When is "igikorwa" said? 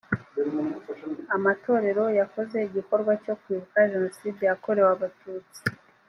2.67-3.11